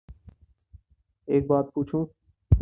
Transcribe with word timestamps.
ایک 1.27 1.43
بات 1.47 1.65
پو 1.73 1.79
چوں 1.87 2.03